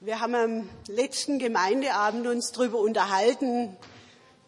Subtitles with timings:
[0.00, 3.76] Wir haben am letzten Gemeindeabend uns darüber unterhalten,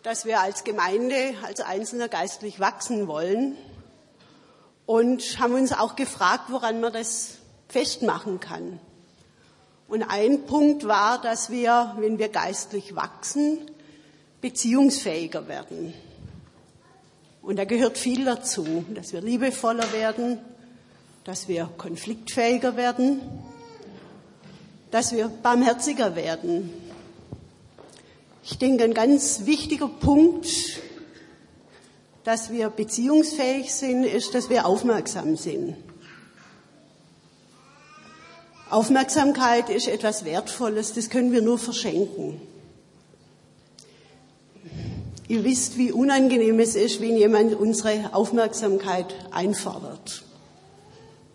[0.04, 3.56] dass wir als Gemeinde, als Einzelner geistlich wachsen wollen
[4.86, 8.78] und haben uns auch gefragt, woran man das festmachen kann.
[9.88, 13.58] Und ein Punkt war, dass wir, wenn wir geistlich wachsen,
[14.40, 15.92] beziehungsfähiger werden.
[17.42, 20.38] Und da gehört viel dazu, dass wir liebevoller werden,
[21.24, 23.20] dass wir konfliktfähiger werden,
[24.90, 26.70] dass wir barmherziger werden.
[28.42, 30.48] Ich denke, ein ganz wichtiger Punkt,
[32.24, 35.76] dass wir beziehungsfähig sind, ist, dass wir aufmerksam sind.
[38.70, 42.40] Aufmerksamkeit ist etwas Wertvolles, das können wir nur verschenken.
[45.26, 50.24] Ihr wisst, wie unangenehm es ist, wenn jemand unsere Aufmerksamkeit einfordert.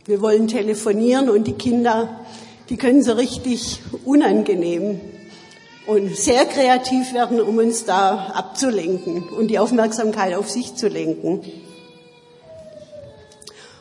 [0.05, 2.19] Wir wollen telefonieren und die Kinder,
[2.69, 4.99] die können so richtig unangenehm
[5.85, 11.41] und sehr kreativ werden, um uns da abzulenken und die Aufmerksamkeit auf sich zu lenken.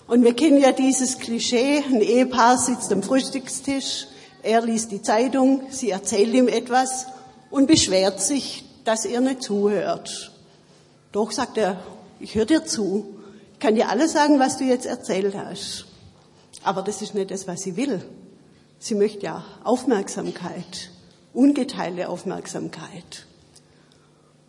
[0.07, 4.07] Und wir kennen ja dieses Klischee, ein Ehepaar sitzt am Frühstückstisch,
[4.43, 7.07] er liest die Zeitung, sie erzählt ihm etwas
[7.51, 10.33] und beschwert sich, dass er nicht zuhört.
[11.13, 11.79] Doch, sagt er,
[12.21, 13.17] ich höre dir zu,
[13.55, 15.87] ich kann dir alles sagen, was du jetzt erzählt hast.
[16.63, 18.03] Aber das ist nicht das, was sie will.
[18.85, 20.91] Sie möchte ja Aufmerksamkeit,
[21.33, 23.25] ungeteilte Aufmerksamkeit.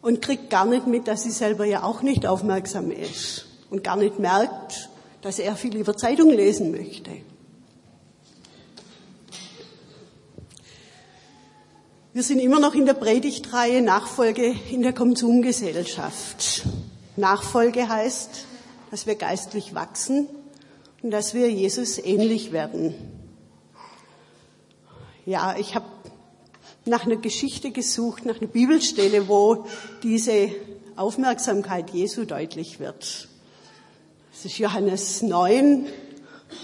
[0.02, 3.95] Und kriegt gar nicht mit, dass sie selber ja auch nicht aufmerksam ist und gar
[3.95, 4.89] nicht merkt,
[5.22, 7.11] dass er viel lieber Zeitung lesen möchte.
[12.11, 16.64] Wir sind immer noch in der Predigtreihe Nachfolge in der Konsumgesellschaft.
[17.16, 18.47] Nachfolge heißt,
[18.92, 20.27] dass wir geistlich wachsen
[21.02, 23.14] und dass wir Jesus ähnlich werden.
[25.25, 25.87] Ja, ich habe
[26.85, 29.65] nach einer Geschichte gesucht, nach einer Bibelstelle, wo
[30.03, 30.51] diese
[30.95, 33.27] Aufmerksamkeit Jesu deutlich wird.
[34.31, 35.87] Das ist Johannes 9,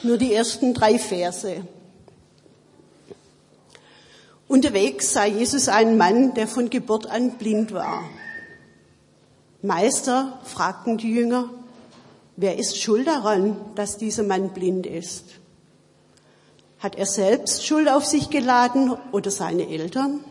[0.03, 1.65] nur die ersten drei Verse.
[4.47, 8.03] Unterwegs sah Jesus einen Mann, der von Geburt an blind war.
[9.63, 11.49] Meister, fragten die Jünger,
[12.35, 15.40] wer ist schuld daran, dass dieser Mann blind ist?
[16.81, 20.21] Hat er selbst Schuld auf sich geladen oder seine Eltern?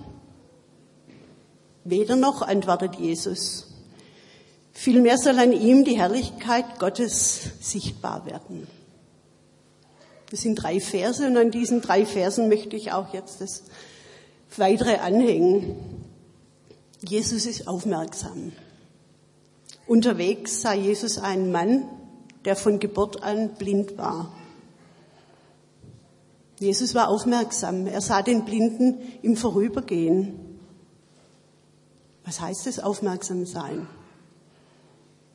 [1.84, 3.69] Weder noch, antwortet Jesus.
[4.72, 8.66] Vielmehr soll an ihm die Herrlichkeit Gottes sichtbar werden.
[10.31, 13.62] Das sind drei Verse und an diesen drei Versen möchte ich auch jetzt das
[14.56, 15.77] weitere anhängen.
[17.00, 18.53] Jesus ist aufmerksam.
[19.87, 21.84] Unterwegs sah Jesus einen Mann,
[22.44, 24.32] der von Geburt an blind war.
[26.60, 27.88] Jesus war aufmerksam.
[27.88, 30.38] Er sah den Blinden im Vorübergehen.
[32.25, 33.88] Was heißt es, aufmerksam sein?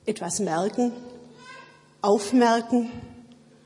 [0.06, 0.94] Etwas merken,
[2.02, 2.90] aufmerken.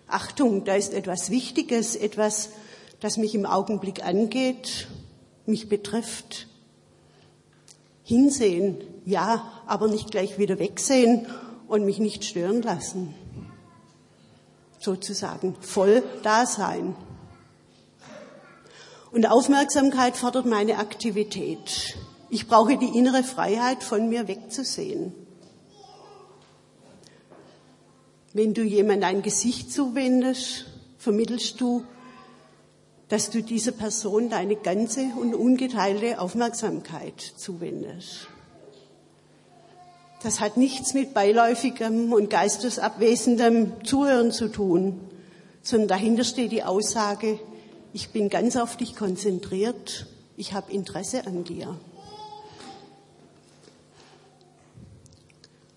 [0.08, 2.50] Achtung, da ist etwas Wichtiges, etwas,
[3.00, 4.88] das mich im Augenblick angeht
[5.50, 6.48] mich betrifft.
[8.03, 11.28] Hinsehen, ja, aber nicht gleich wieder wegsehen
[11.68, 13.14] und mich nicht stören lassen.
[14.80, 16.96] Sozusagen voll da sein.
[19.12, 21.97] Und Aufmerksamkeit fordert meine Aktivität.
[22.30, 25.14] Ich brauche die innere Freiheit, von mir wegzusehen.
[28.34, 30.66] Wenn du jemand ein Gesicht zuwendest,
[31.00, 31.84] vermittelst du
[33.09, 38.28] dass du dieser Person deine ganze und ungeteilte Aufmerksamkeit zuwendest.
[40.22, 45.00] Das hat nichts mit beiläufigem und geistesabwesendem Zuhören zu tun,
[45.64, 47.40] sondern dahinter steht die Aussage,
[47.94, 50.07] ich bin ganz auf dich konzentriert,
[50.38, 51.77] ich habe Interesse an dir.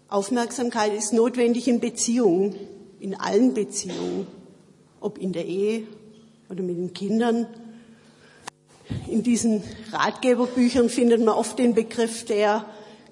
[0.08, 2.54] Aufmerksamkeit ist notwendig in Beziehungen,
[3.00, 4.26] in allen Beziehungen,
[5.00, 5.84] ob in der Ehe,
[6.50, 7.46] oder mit den Kindern.
[9.08, 12.66] In diesen Ratgeberbüchern findet man oft den Begriff der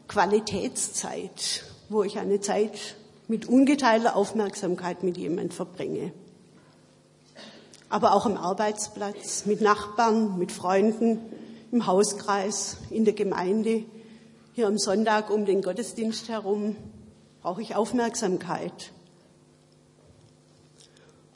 [0.08, 2.96] Qualitätszeit, wo ich eine Zeit
[3.29, 6.12] mit ungeteilter Aufmerksamkeit mit jemand verbringe.
[7.91, 11.19] Aber auch am Arbeitsplatz, mit Nachbarn, mit Freunden,
[11.71, 13.85] im Hauskreis, in der Gemeinde,
[14.55, 16.77] hier am Sonntag um den Gottesdienst herum
[17.43, 18.93] brauche ich Aufmerksamkeit.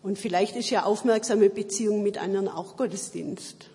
[0.02, 3.70] Und vielleicht ist ja aufmerksame Beziehung mit anderen auch Gottesdienst.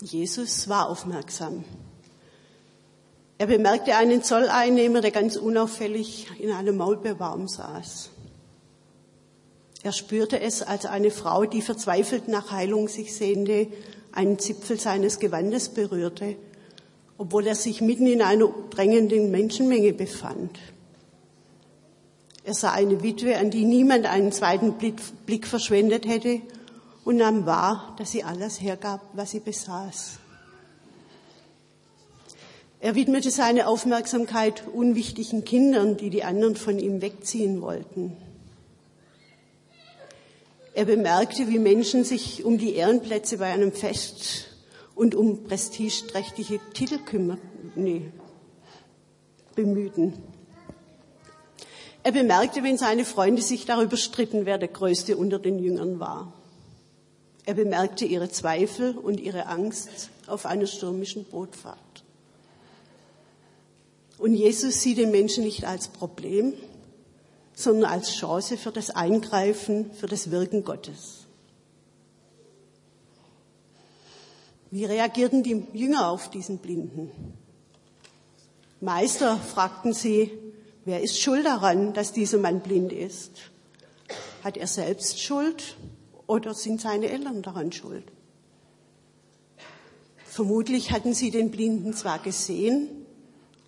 [0.00, 1.64] Jesus war aufmerksam.
[3.38, 8.11] Er bemerkte einen Zolleinnehmer, der ganz unauffällig in einem Maulbeerbaum saß.
[9.82, 13.66] Er spürte es, als eine Frau, die verzweifelt nach Heilung sich sehnte,
[14.12, 16.36] einen Zipfel seines Gewandes berührte,
[17.18, 20.58] obwohl er sich mitten in einer drängenden Menschenmenge befand.
[22.44, 26.40] Er sah eine Witwe, an die niemand einen zweiten Blick verschwendet hätte
[27.04, 30.18] und nahm wahr, dass sie alles hergab, was sie besaß.
[32.80, 38.16] Er widmete seine Aufmerksamkeit unwichtigen Kindern, die die anderen von ihm wegziehen wollten.
[40.74, 44.46] Er bemerkte, wie Menschen sich um die Ehrenplätze bei einem Fest
[44.94, 48.10] und um prestigeträchtige Titel kümmerten, nee,
[49.54, 50.14] bemühten.
[52.04, 56.32] Er bemerkte, wenn seine Freunde sich darüber stritten, wer der Größte unter den Jüngern war.
[57.44, 61.78] Er bemerkte ihre Zweifel und ihre Angst auf einer stürmischen Bootfahrt.
[64.18, 66.54] Und Jesus sieht den Menschen nicht als Problem,
[67.54, 71.26] sondern als Chance für das Eingreifen, für das Wirken Gottes.
[74.70, 77.10] Wie reagierten die Jünger auf diesen Blinden?
[78.80, 80.30] Meister, fragten sie,
[80.86, 83.32] wer ist schuld daran, dass dieser Mann blind ist?
[84.42, 85.76] Hat er selbst Schuld
[86.26, 88.04] oder sind seine Eltern daran schuld?
[90.24, 92.88] Vermutlich hatten sie den Blinden zwar gesehen,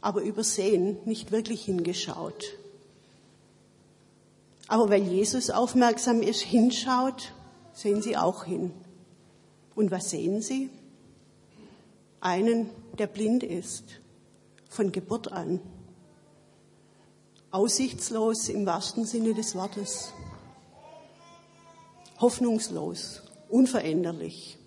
[0.00, 2.56] aber übersehen, nicht wirklich hingeschaut.
[4.74, 7.32] Aber weil Jesus aufmerksam ist, hinschaut,
[7.72, 8.72] sehen sie auch hin.
[9.76, 10.68] Und was sehen sie?
[12.20, 13.84] Einen, der blind ist,
[14.68, 15.60] von Geburt an.
[17.52, 20.12] Aussichtslos im wahrsten Sinne des Wortes.
[22.18, 24.58] Hoffnungslos, unveränderlich.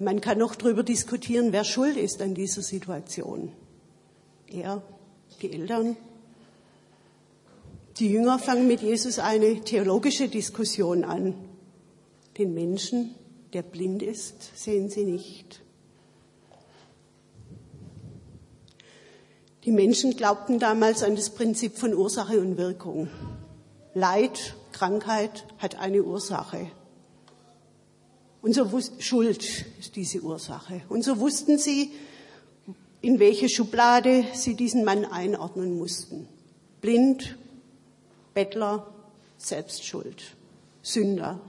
[0.00, 3.52] Man kann noch darüber diskutieren, wer schuld ist an dieser Situation.
[4.48, 4.82] Er,
[5.42, 5.96] die Eltern.
[7.98, 11.34] Die Jünger fangen mit Jesus eine theologische Diskussion an.
[12.36, 13.14] Den Menschen,
[13.54, 15.62] der blind ist, sehen sie nicht.
[19.64, 23.08] Die Menschen glaubten damals an das Prinzip von Ursache und Wirkung.
[23.94, 26.70] Leid, Krankheit hat eine Ursache.
[28.42, 30.82] Und so Schuld ist diese Ursache.
[30.90, 31.92] Und so wussten sie,
[33.00, 36.28] in welche Schublade sie diesen Mann einordnen mussten.
[36.82, 37.36] Blind,
[38.36, 38.86] Bettler,
[39.38, 40.36] Selbstschuld,
[40.82, 41.40] Sünder.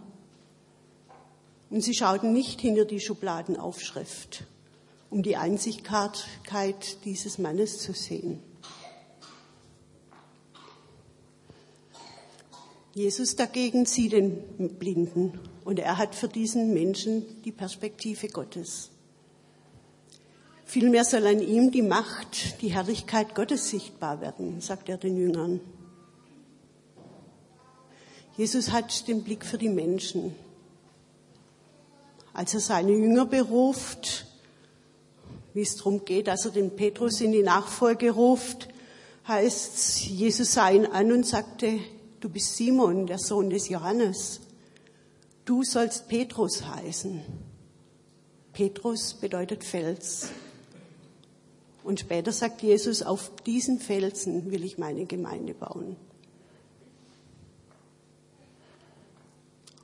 [1.69, 4.45] Und sie schauten nicht hinter die Schubladenaufschrift,
[5.09, 8.41] um die Einzigkeit dieses Mannes zu sehen.
[12.93, 18.91] Jesus dagegen sieht den Blinden und er hat für diesen Menschen die Perspektive Gottes.
[20.63, 25.59] Vielmehr soll an ihm die Macht, die Herrlichkeit Gottes sichtbar werden, sagt er den Jüngern.
[28.37, 30.35] Jesus hat den Blick für die Menschen.
[32.33, 34.27] Als er seine Jünger beruft,
[35.55, 38.69] wie es darum geht, dass er den Petrus in die Nachfolge ruft,
[39.27, 41.79] heißt Jesus sah ihn an und sagte,
[42.19, 44.39] du bist Simon, der Sohn des Johannes.
[45.43, 47.21] Du sollst Petrus heißen.
[48.53, 50.29] Petrus bedeutet Fels.
[51.83, 55.95] Und später sagt Jesus, auf diesen Felsen will ich meine Gemeinde bauen.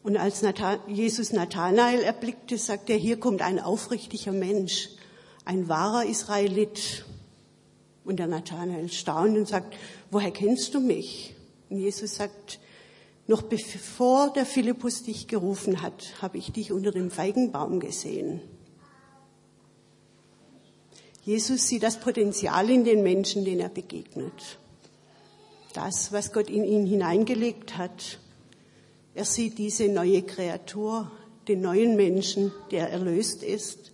[0.04, 0.44] Und als
[0.88, 4.90] Jesus Nathanael erblickte, sagt er, hier kommt ein aufrichtiger Mensch,
[5.46, 7.06] ein wahrer Israelit.
[8.04, 9.76] Und der Nathanael staunt und sagt,
[10.12, 11.36] woher kennst du mich?
[11.70, 12.60] Und Jesus sagt,
[13.28, 18.42] noch bevor der Philippus dich gerufen hat, habe ich dich unter dem Feigenbaum gesehen.
[21.24, 24.60] Jesus sieht das Potenzial in den Menschen, denen er begegnet.
[25.74, 28.20] Das, was Gott in ihn hineingelegt hat.
[29.16, 31.12] Er sieht diese neue Kreatur,
[31.48, 33.92] den neuen Menschen, der erlöst ist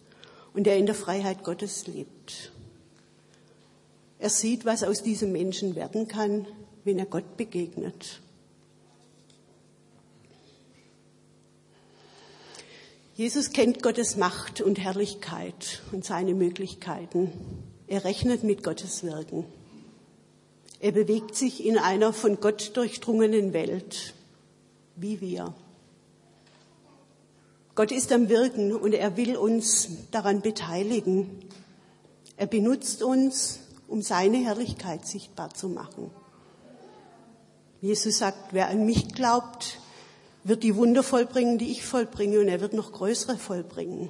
[0.54, 2.52] und der in der Freiheit Gottes lebt.
[4.20, 6.46] Er sieht, was aus diesem Menschen werden kann,
[6.84, 8.20] wenn er Gott begegnet.
[13.16, 17.32] Jesus kennt Gottes Macht und Herrlichkeit und seine Möglichkeiten.
[17.88, 19.46] Er rechnet mit Gottes Wirken.
[20.80, 24.14] Er bewegt sich in einer von Gott durchdrungenen Welt,
[25.02, 25.54] wie wir.
[27.76, 31.30] Gott ist am Wirken und er will uns daran beteiligen.
[32.36, 36.12] Er benutzt uns, um seine Herrlichkeit sichtbar zu machen.
[37.82, 39.80] Jesus sagt, wer an mich glaubt,
[40.44, 44.10] wird die Wunder vollbringen, die ich vollbringe, und er wird noch größere vollbringen.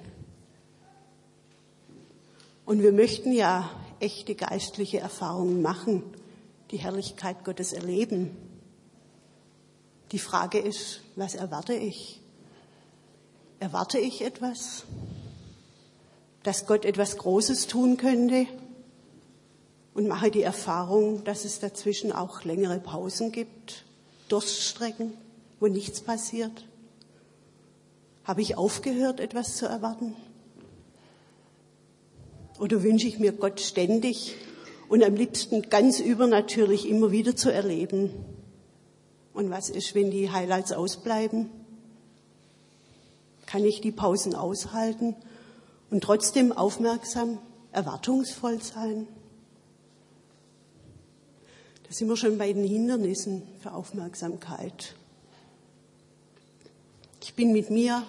[2.65, 3.69] Und wir möchten ja
[3.99, 6.03] echte geistliche Erfahrungen machen,
[6.71, 8.35] die Herrlichkeit Gottes erleben.
[10.11, 12.19] Die Frage ist, was erwarte ich?
[13.59, 14.85] Erwarte ich etwas?
[16.43, 18.47] Dass Gott etwas Großes tun könnte?
[19.93, 23.83] Und mache die Erfahrung, dass es dazwischen auch längere Pausen gibt,
[24.29, 25.13] Durststrecken,
[25.59, 26.65] wo nichts passiert?
[28.23, 30.15] Habe ich aufgehört, etwas zu erwarten?
[32.59, 34.35] Oder wünsche ich mir Gott ständig
[34.87, 38.11] und am liebsten ganz übernatürlich immer wieder zu erleben?
[39.39, 41.49] Und was ist, wenn die Highlights ausbleiben?
[43.45, 45.15] Kann ich die Pausen aushalten
[45.89, 47.37] und trotzdem aufmerksam,
[47.71, 49.07] erwartungsvoll sein?
[51.87, 54.93] Da sind wir schon bei den Hindernissen für Aufmerksamkeit.
[57.21, 58.03] Ich bin mit mir,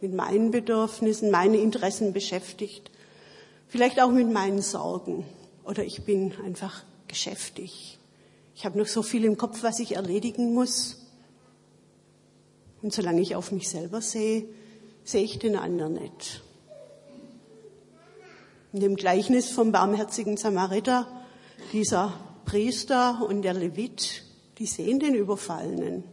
[0.00, 2.90] mit meinen Bedürfnissen, meinen Interessen beschäftigt,
[3.68, 5.24] vielleicht auch mit meinen Sorgen
[5.62, 8.00] oder ich bin einfach geschäftig.
[8.54, 10.98] Ich habe noch so viel im Kopf, was ich erledigen muss.
[12.82, 14.44] Und solange ich auf mich selber sehe,
[15.04, 16.42] sehe ich den anderen nicht.
[18.72, 21.06] In dem Gleichnis vom barmherzigen Samariter,
[21.72, 22.12] dieser
[22.44, 24.24] Priester und der Levit,
[24.58, 26.04] die sehen den Überfallenen.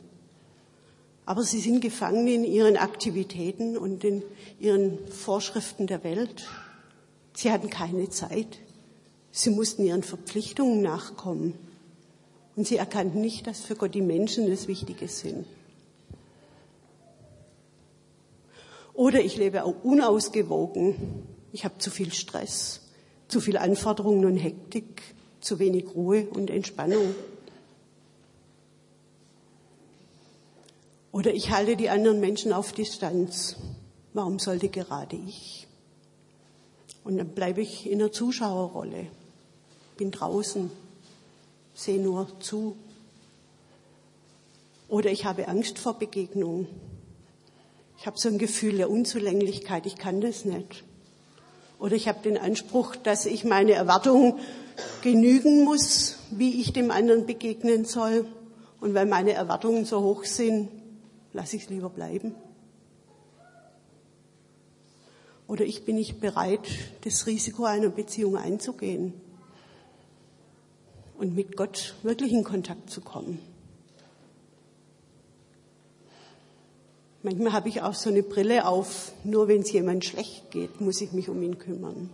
[1.25, 4.23] Aber sie sind gefangen in ihren Aktivitäten und in
[4.59, 6.47] ihren Vorschriften der Welt.
[7.33, 8.59] Sie hatten keine Zeit.
[9.31, 11.53] Sie mussten ihren Verpflichtungen nachkommen.
[12.55, 15.45] Und sie erkannten nicht, dass für Gott die Menschen das Wichtige sind.
[18.93, 21.23] Oder ich lebe auch unausgewogen.
[21.53, 22.81] Ich habe zu viel Stress,
[23.29, 25.01] zu viel Anforderungen und Hektik,
[25.39, 27.15] zu wenig Ruhe und Entspannung.
[31.11, 33.55] Oder ich halte die anderen Menschen auf Distanz.
[34.13, 35.67] Warum sollte gerade ich?
[37.03, 39.07] Und dann bleibe ich in der Zuschauerrolle,
[39.97, 40.69] bin draußen,
[41.79, 42.75] sehe nur zu.
[44.89, 46.67] Oder ich habe Angst vor Begegnungen.
[47.97, 50.83] Ich habe so ein Gefühl der Unzulänglichkeit, ich kann das nicht.
[51.79, 54.39] Oder ich habe den Anspruch, dass ich meine Erwartungen
[55.01, 58.25] genügen muss, wie ich dem anderen begegnen soll.
[58.81, 60.69] Und weil meine Erwartungen so hoch sind,
[61.31, 62.35] lasse ich es lieber bleiben.
[65.47, 66.67] Oder ich bin nicht bereit,
[67.03, 69.13] das Risiko einer Beziehung einzugehen
[71.19, 73.39] und mit Gott wirklich in Kontakt zu kommen.
[77.21, 81.01] Manchmal habe ich auch so eine Brille auf, nur wenn es jemand schlecht geht, muss
[81.01, 82.09] ich mich um ihn kümmern.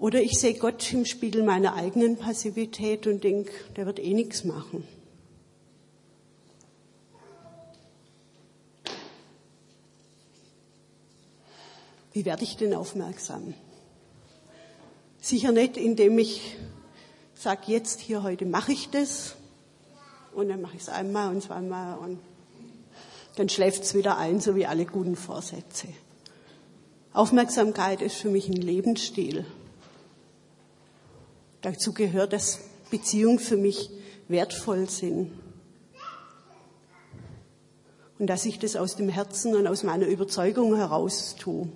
[0.00, 4.44] Oder ich sehe Gott im Spiegel meiner eigenen Passivität und denke, der wird eh nichts
[4.44, 4.86] machen.
[12.12, 13.54] Wie werde ich denn aufmerksam?
[15.26, 16.56] Sicher nicht, indem ich
[17.34, 19.34] sage, jetzt hier heute mache ich das
[20.32, 22.20] und dann mache ich es einmal und zweimal und
[23.34, 25.88] dann schläft es wieder ein, so wie alle guten Vorsätze.
[27.12, 29.44] Aufmerksamkeit ist für mich ein Lebensstil.
[31.60, 32.60] Dazu gehört, dass
[32.92, 33.90] Beziehungen für mich
[34.28, 35.32] wertvoll sind.
[38.20, 41.68] Und dass ich das aus dem Herzen und aus meiner Überzeugung heraus tue.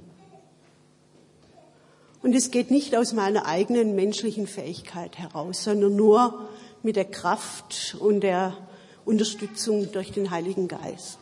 [2.23, 6.49] Und es geht nicht aus meiner eigenen menschlichen Fähigkeit heraus, sondern nur
[6.83, 8.57] mit der Kraft und der
[9.05, 11.19] Unterstützung durch den Heiligen Geist.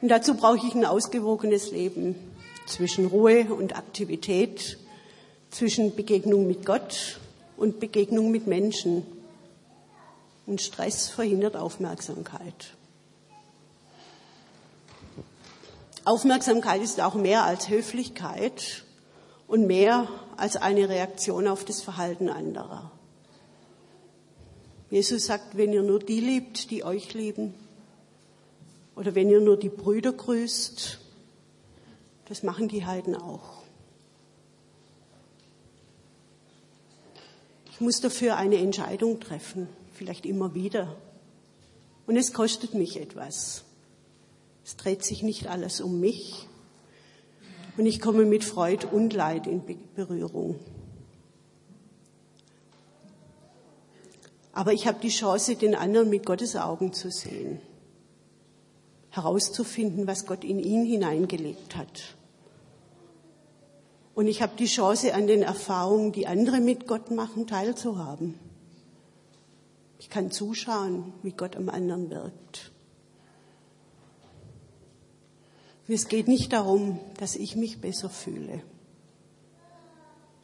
[0.00, 2.14] Und dazu brauche ich ein ausgewogenes Leben
[2.66, 4.78] zwischen Ruhe und Aktivität,
[5.50, 7.20] zwischen Begegnung mit Gott
[7.56, 9.06] und Begegnung mit Menschen.
[10.46, 12.74] Und Stress verhindert Aufmerksamkeit.
[16.04, 18.84] Aufmerksamkeit ist auch mehr als Höflichkeit
[19.46, 22.90] und mehr als eine Reaktion auf das Verhalten anderer.
[24.90, 27.54] Jesus sagt, wenn ihr nur die liebt, die euch lieben,
[28.96, 30.98] oder wenn ihr nur die Brüder grüßt,
[32.26, 33.62] das machen die Heiden auch.
[37.72, 40.94] Ich muss dafür eine Entscheidung treffen, vielleicht immer wieder.
[42.06, 43.64] Und es kostet mich etwas.
[44.64, 46.48] Es dreht sich nicht alles um mich.
[47.76, 49.62] Und ich komme mit Freud und Leid in
[49.94, 50.58] Berührung.
[54.52, 57.60] Aber ich habe die Chance, den anderen mit Gottes Augen zu sehen,
[59.10, 62.14] herauszufinden, was Gott in ihn hineingelegt hat.
[64.14, 68.38] Und ich habe die Chance, an den Erfahrungen, die andere mit Gott machen, teilzuhaben.
[69.98, 72.70] Ich kann zuschauen, wie Gott am anderen wirkt.
[75.86, 78.62] Es geht nicht darum, dass ich mich besser fühle.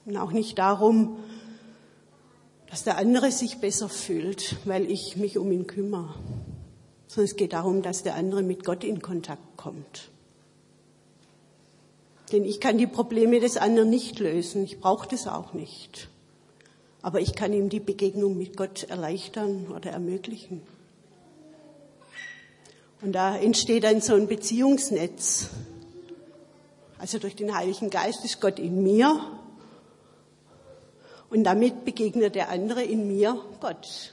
[0.05, 1.17] Und auch nicht darum,
[2.69, 6.15] dass der andere sich besser fühlt, weil ich mich um ihn kümmere,
[7.07, 10.11] sondern es geht darum, dass der andere mit Gott in Kontakt kommt.
[12.33, 16.09] Denn ich kann die Probleme des anderen nicht lösen, ich brauche das auch nicht.
[17.03, 20.61] Aber ich kann ihm die Begegnung mit Gott erleichtern oder ermöglichen.
[23.03, 25.49] Und da entsteht dann so ein Beziehungsnetz.
[26.99, 29.19] Also durch den Heiligen Geist ist Gott in mir
[31.31, 34.13] und damit begegnet der andere in mir Gott.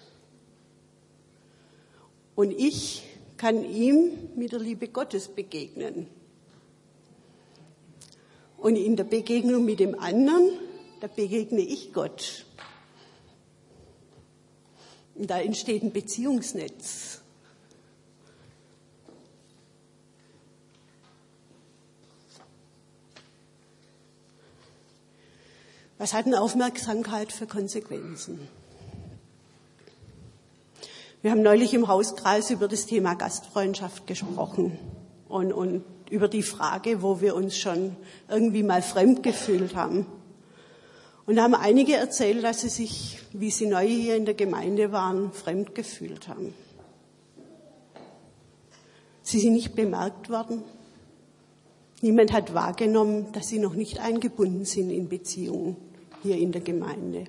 [2.36, 3.03] Und ich
[3.36, 6.08] kann ihm mit der Liebe Gottes begegnen.
[8.58, 10.51] Und in der Begegnung mit dem anderen,
[11.01, 12.46] da begegne ich Gott.
[15.15, 17.22] Und da entsteht ein Beziehungsnetz.
[26.00, 28.48] Was hat eine Aufmerksamkeit für Konsequenzen?
[31.24, 34.77] Wir haben neulich im Hauskreis über das Thema Gastfreundschaft gesprochen
[35.27, 37.96] und, und über die Frage, wo wir uns schon
[38.30, 40.06] irgendwie mal fremd gefühlt haben.
[41.25, 44.92] Und da haben einige erzählt, dass sie sich, wie sie neu hier in der Gemeinde
[44.92, 46.54] waren, fremd gefühlt haben.
[49.24, 50.63] Sie sind nicht bemerkt worden.
[52.01, 55.87] Niemand hat wahrgenommen, dass sie noch nicht eingebunden sind in Beziehungen
[56.24, 57.25] hier in der Gemeinde.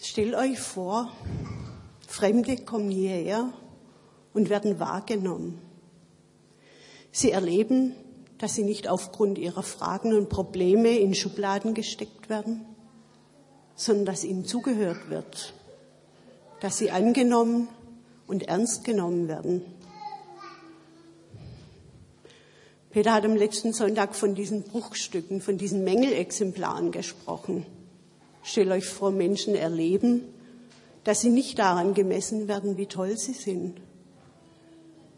[0.00, 1.12] Stellt euch vor,
[2.06, 3.52] Fremde kommen hierher
[4.32, 5.60] und werden wahrgenommen.
[7.12, 7.94] Sie erleben,
[8.38, 12.64] dass sie nicht aufgrund ihrer Fragen und Probleme in Schubladen gesteckt werden,
[13.74, 15.54] sondern dass ihnen zugehört wird,
[16.60, 17.68] dass sie angenommen
[18.26, 19.62] und ernst genommen werden.
[22.96, 27.66] Peter hat am letzten Sonntag von diesen Bruchstücken, von diesen Mängelexemplaren gesprochen.
[28.42, 30.22] Stellt euch vor, Menschen erleben,
[31.04, 33.82] dass sie nicht daran gemessen werden, wie toll sie sind,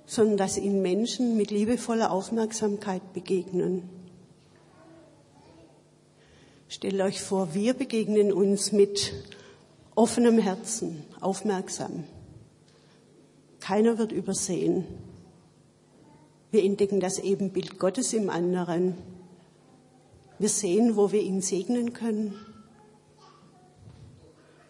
[0.06, 3.88] sondern dass ihnen Menschen mit liebevoller Aufmerksamkeit begegnen.
[6.66, 9.12] Stellt euch vor, wir begegnen uns mit
[9.94, 12.02] offenem Herzen, aufmerksam.
[13.60, 14.84] Keiner wird übersehen.
[16.50, 18.96] Wir entdecken das Ebenbild Gottes im anderen.
[20.38, 22.34] Wir sehen, wo wir ihn segnen können,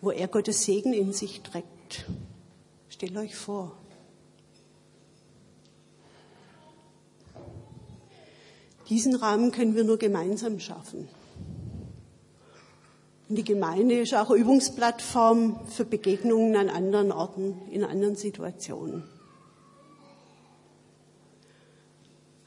[0.00, 2.06] wo er Gottes Segen in sich trägt.
[2.88, 3.76] Stellt euch vor.
[8.88, 11.08] Diesen Rahmen können wir nur gemeinsam schaffen.
[13.28, 19.04] Und die Gemeinde ist auch Übungsplattform für Begegnungen an anderen Orten, in anderen Situationen.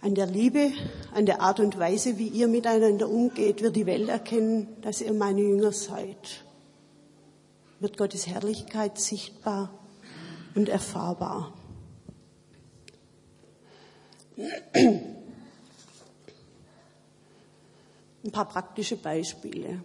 [0.01, 0.71] An der Liebe,
[1.13, 5.13] an der Art und Weise, wie ihr miteinander umgeht, wird die Welt erkennen, dass ihr
[5.13, 6.43] meine Jünger seid.
[7.79, 9.71] Wird Gottes Herrlichkeit sichtbar
[10.55, 11.53] und erfahrbar.
[18.23, 19.83] Ein paar praktische Beispiele.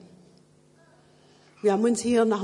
[1.60, 2.42] Wir haben uns hier nach,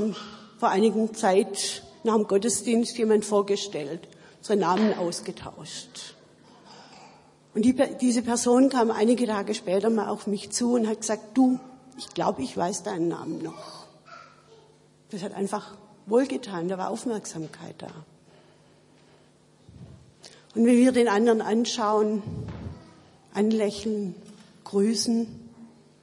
[0.59, 4.09] vor einigen Zeit nach dem Gottesdienst jemand vorgestellt,
[4.39, 6.17] unsere Namen ausgetauscht.
[7.55, 11.37] Und die, diese Person kam einige Tage später mal auf mich zu und hat gesagt,
[11.37, 11.59] du,
[11.99, 13.87] ich glaube, ich weiß deinen Namen noch.
[15.11, 17.91] Das hat einfach wohlgetan, da war Aufmerksamkeit da.
[20.55, 22.23] Und wenn wir den anderen anschauen,
[23.35, 24.15] anlächeln,
[24.65, 25.27] grüßen,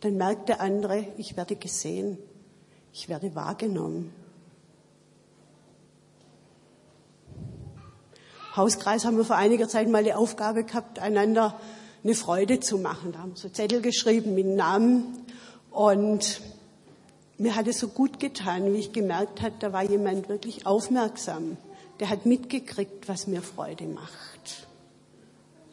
[0.01, 2.17] dann merkt der andere, ich werde gesehen,
[2.93, 4.13] ich werde wahrgenommen.
[8.59, 11.57] Hauskreis haben wir vor einiger Zeit mal die Aufgabe gehabt, einander
[12.03, 13.13] eine Freude zu machen.
[13.13, 15.25] Da haben wir so Zettel geschrieben mit Namen
[15.71, 16.41] und
[17.37, 21.55] mir hat es so gut getan, wie ich gemerkt habe, da war jemand wirklich aufmerksam.
[22.01, 24.67] Der hat mitgekriegt, was mir Freude macht.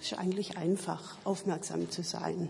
[0.00, 2.48] Es ist eigentlich einfach, aufmerksam zu sein.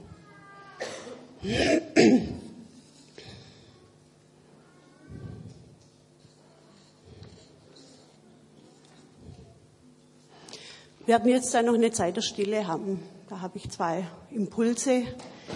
[11.07, 13.01] Werden jetzt dann noch eine Zeit der Stille haben.
[13.29, 15.03] Da habe ich zwei Impulse.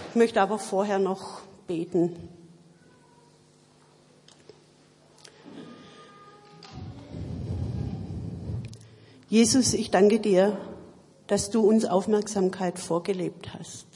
[0.09, 2.15] Ich möchte aber vorher noch beten.
[9.29, 10.57] Jesus, ich danke dir,
[11.27, 13.87] dass du uns Aufmerksamkeit vorgelebt hast.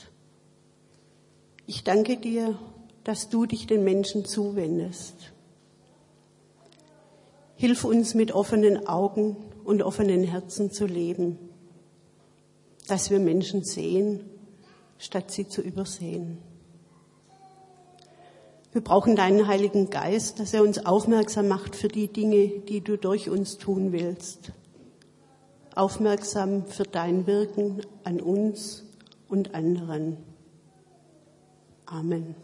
[1.68, 2.58] Ich danke dir,
[3.04, 5.34] dass du dich den Menschen zuwendest.
[7.58, 11.38] Hilf uns mit offenen Augen und offenen Herzen zu leben,
[12.86, 14.22] dass wir Menschen sehen,
[14.98, 16.38] statt sie zu übersehen.
[18.72, 22.98] Wir brauchen deinen Heiligen Geist, dass er uns aufmerksam macht für die Dinge, die du
[22.98, 24.52] durch uns tun willst.
[25.74, 28.84] Aufmerksam für dein Wirken an uns
[29.30, 30.18] und anderen.
[31.86, 32.36] Amen.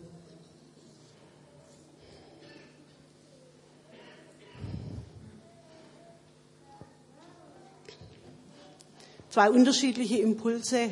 [9.32, 10.90] Zwei unterschiedliche Impulse, ihr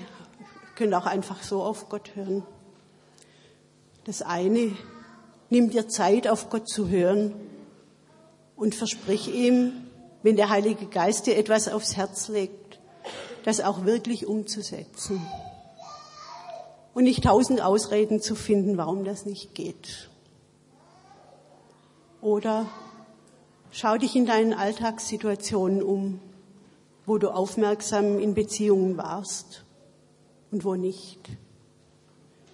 [0.76, 2.44] könnt auch einfach so auf Gott hören.
[4.06, 4.72] Das eine,
[5.50, 7.34] nimm dir Zeit, auf Gott zu hören
[8.56, 9.74] und versprich ihm,
[10.24, 12.80] wenn der Heilige Geist dir etwas aufs Herz legt,
[13.44, 15.22] das auch wirklich umzusetzen.
[16.94, 20.10] Und nicht tausend Ausreden zu finden, warum das nicht geht.
[22.22, 22.68] Oder
[23.72, 26.22] schau dich in deinen Alltagssituationen um
[27.10, 29.66] wo du aufmerksam in Beziehungen warst
[30.52, 31.20] und wo nicht.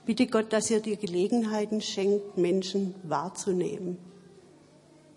[0.06, 3.98] Bitte Gott, dass er dir Gelegenheiten schenkt, Menschen wahrzunehmen.